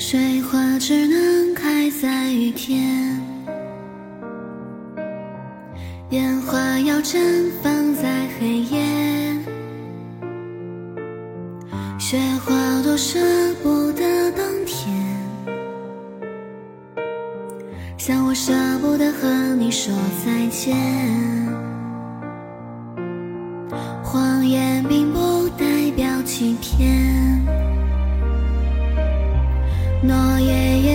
[0.00, 3.20] 水花只能开在雨天，
[6.10, 7.18] 烟花要绽
[7.60, 8.80] 放在黑夜。
[11.98, 12.54] 雪花
[12.84, 13.18] 多舍
[13.60, 14.94] 不得冬天，
[17.98, 19.92] 像我舍不得和你说
[20.24, 20.76] 再见。
[24.04, 27.07] 谎言并不代表欺骗，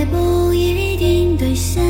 [0.06, 1.84] 不一定兑现。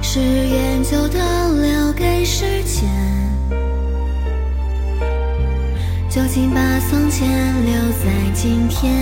[0.00, 2.88] 誓言就都留给时间，
[6.10, 7.28] 就请把从前
[7.64, 8.92] 留在今天。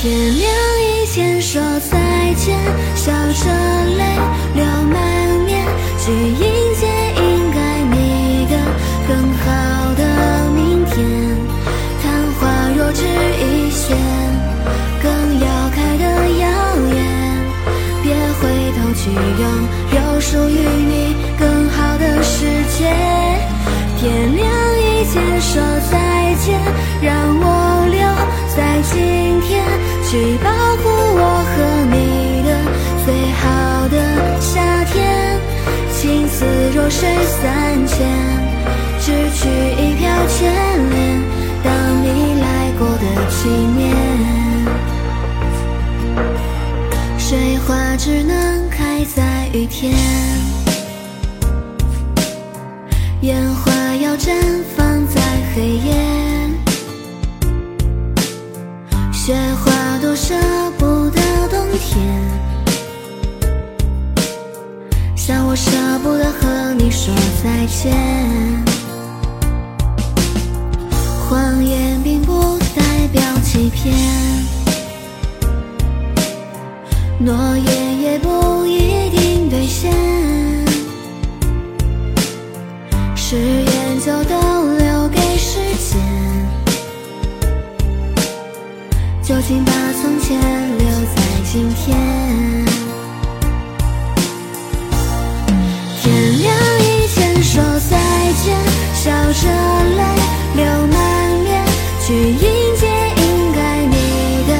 [0.00, 1.60] 天亮以前说
[1.90, 2.56] 再见，
[2.94, 3.50] 笑着
[3.96, 4.04] 泪
[4.54, 5.17] 流满
[19.08, 19.42] 去拥
[19.92, 22.44] 有属于你更好的世
[22.76, 22.84] 界。
[23.96, 24.46] 天亮
[24.78, 26.60] 以前说再见，
[27.00, 27.98] 让我留
[28.54, 29.64] 在今天，
[30.04, 30.84] 去保护
[31.16, 31.56] 我和
[31.90, 31.96] 你
[32.44, 32.48] 的
[33.04, 33.08] 最
[33.40, 33.42] 好
[33.88, 33.96] 的
[34.40, 34.96] 夏天。
[35.92, 37.08] 情丝若水
[37.40, 37.96] 三千，
[39.00, 40.36] 只取一瓢眷
[40.90, 40.96] 恋，
[41.64, 41.66] 当
[42.04, 42.06] 你
[42.40, 42.46] 来
[42.78, 43.80] 过的纪念。
[47.18, 48.36] 水花只能
[48.70, 48.77] 开
[49.68, 49.94] 天。
[53.22, 54.32] 烟花要绽
[54.76, 55.20] 放在
[55.54, 55.92] 黑夜，
[59.12, 60.34] 雪花多舍
[60.78, 61.20] 不得
[61.50, 61.98] 冬天，
[65.16, 65.70] 像我舍
[66.02, 67.92] 不得和你说再见。
[71.28, 73.94] 谎言并不代表欺骗，
[77.18, 77.77] 诺言
[89.28, 90.40] 就请把从前
[90.78, 91.98] 留在今天。
[96.00, 96.48] 天亮
[96.80, 97.98] 以前说再
[98.42, 98.56] 见，
[98.94, 99.46] 笑着
[99.98, 100.02] 泪
[100.56, 100.96] 流满
[101.44, 101.62] 面，
[102.06, 102.40] 去迎
[102.80, 102.88] 接
[103.18, 103.94] 应该你
[104.48, 104.50] 的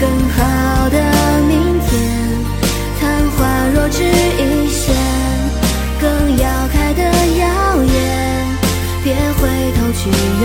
[0.00, 0.96] 更好的
[1.42, 1.92] 明天。
[2.98, 3.02] 昙
[3.36, 4.40] 花若只一
[4.70, 4.96] 现，
[6.00, 6.08] 更
[6.38, 7.02] 要开得
[7.36, 7.44] 耀
[7.84, 7.94] 眼，
[9.04, 9.42] 别回
[9.76, 10.08] 头去
[10.40, 10.44] 拥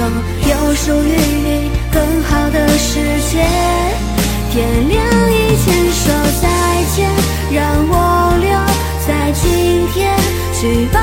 [0.49, 2.59] 有属于你更好的
[7.51, 8.49] 让我留
[9.07, 10.15] 在今天，
[10.53, 10.98] 去保